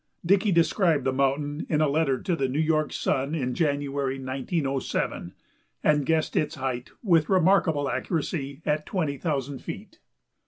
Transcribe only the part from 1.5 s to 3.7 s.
in a letter to the New York Sun in